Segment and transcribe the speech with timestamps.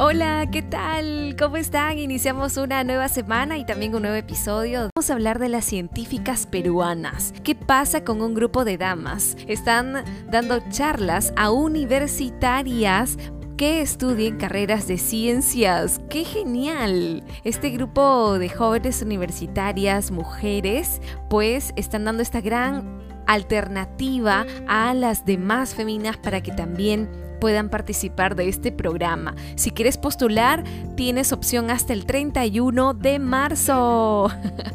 [0.00, 1.36] Hola, ¿qué tal?
[1.38, 2.00] ¿Cómo están?
[2.00, 4.90] Iniciamos una nueva semana y también un nuevo episodio.
[4.92, 7.32] Vamos a hablar de las científicas peruanas.
[7.44, 9.36] ¿Qué pasa con un grupo de damas?
[9.46, 13.16] Están dando charlas a universitarias
[13.56, 16.00] que estudien carreras de ciencias.
[16.10, 17.22] ¡Qué genial!
[17.44, 21.00] Este grupo de jóvenes universitarias, mujeres,
[21.30, 22.98] pues están dando esta gran
[23.28, 27.08] alternativa a las demás féminas para que también
[27.44, 29.34] puedan participar de este programa.
[29.56, 30.64] Si quieres postular,
[30.96, 34.30] tienes opción hasta el 31 de marzo.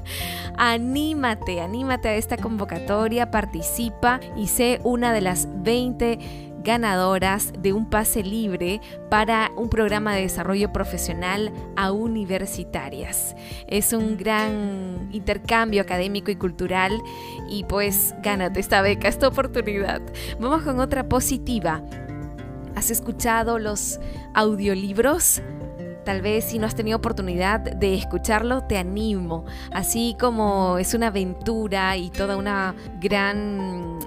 [0.56, 6.20] anímate, anímate a esta convocatoria, participa y sé una de las 20
[6.64, 13.36] ganadoras de un pase libre para un programa de desarrollo profesional a universitarias.
[13.66, 17.02] Es un gran intercambio académico y cultural
[17.50, 20.04] y pues gánate esta beca, esta oportunidad.
[20.40, 21.82] Vamos con otra positiva.
[22.76, 24.00] ¿Has escuchado los
[24.34, 25.42] audiolibros?
[26.06, 29.46] Tal vez si no has tenido oportunidad de escucharlo, te animo.
[29.72, 34.00] Así como es una aventura y toda una gran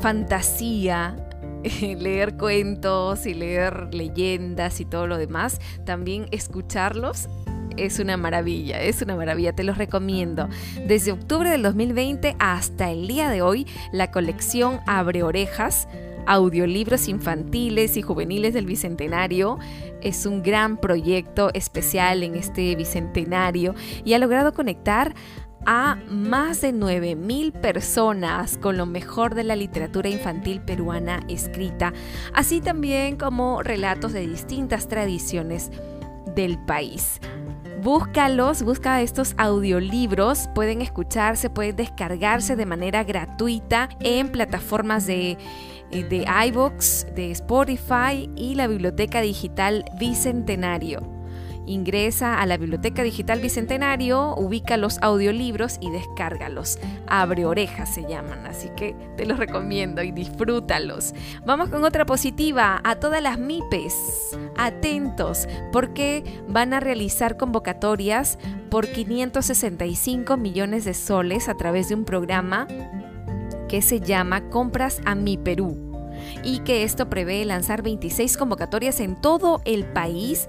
[0.00, 1.16] fantasía
[1.62, 7.28] leer cuentos y leer leyendas y todo lo demás, también escucharlos
[7.76, 10.48] es una maravilla, es una maravilla, te los recomiendo.
[10.86, 15.88] Desde octubre del 2020 hasta el día de hoy, la colección Abre Orejas
[16.26, 19.58] audiolibros infantiles y juveniles del Bicentenario.
[20.02, 25.14] Es un gran proyecto especial en este Bicentenario y ha logrado conectar
[25.66, 31.92] a más de 9.000 personas con lo mejor de la literatura infantil peruana escrita,
[32.32, 35.70] así también como relatos de distintas tradiciones
[36.34, 37.20] del país.
[37.82, 45.38] Búscalos, busca estos audiolibros, pueden escucharse, pueden descargarse de manera gratuita en plataformas de
[45.90, 51.19] eh, de iVoox, de Spotify y la Biblioteca Digital Bicentenario.
[51.70, 56.80] Ingresa a la Biblioteca Digital Bicentenario, ubica los audiolibros y descárgalos.
[57.06, 61.14] Abre orejas se llaman, así que te los recomiendo y disfrútalos.
[61.46, 62.80] Vamos con otra positiva.
[62.82, 68.36] A todas las MIPES, atentos, porque van a realizar convocatorias
[68.68, 72.66] por 565 millones de soles a través de un programa
[73.68, 75.76] que se llama Compras a mi Perú
[76.42, 80.48] y que esto prevé lanzar 26 convocatorias en todo el país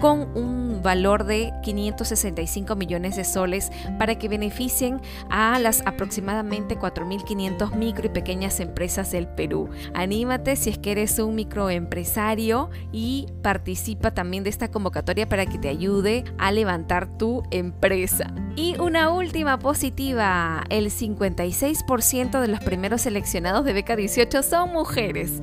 [0.00, 7.74] con un valor de 565 millones de soles para que beneficien a las aproximadamente 4.500
[7.74, 9.68] micro y pequeñas empresas del Perú.
[9.94, 15.58] Anímate si es que eres un microempresario y participa también de esta convocatoria para que
[15.58, 18.32] te ayude a levantar tu empresa.
[18.56, 25.40] Y una última positiva, el 56% de los primeros seleccionados de Beca 18 son mujeres.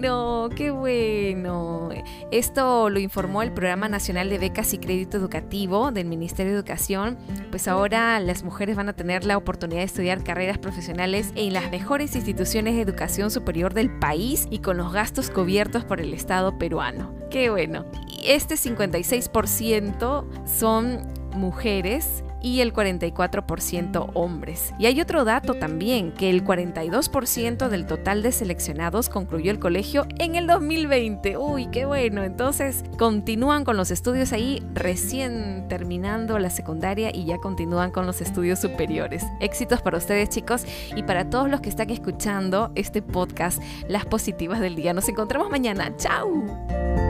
[0.00, 0.48] ¡Qué bueno!
[0.56, 1.90] ¡Qué bueno!
[2.30, 7.18] Esto lo informó el Programa Nacional de Becas y Crédito Educativo del Ministerio de Educación.
[7.50, 11.70] Pues ahora las mujeres van a tener la oportunidad de estudiar carreras profesionales en las
[11.70, 16.56] mejores instituciones de educación superior del país y con los gastos cubiertos por el Estado
[16.56, 17.14] peruano.
[17.30, 17.84] ¡Qué bueno!
[18.24, 24.72] Este 56% son mujeres y el 44% hombres.
[24.78, 30.06] Y hay otro dato también, que el 42% del total de seleccionados concluyó el colegio
[30.18, 31.36] en el 2020.
[31.36, 32.22] Uy, qué bueno.
[32.22, 38.20] Entonces continúan con los estudios ahí recién terminando la secundaria y ya continúan con los
[38.20, 39.24] estudios superiores.
[39.40, 40.64] Éxitos para ustedes chicos
[40.96, 44.92] y para todos los que están escuchando este podcast, las positivas del día.
[44.92, 45.94] Nos encontramos mañana.
[45.96, 47.09] ¡Chao!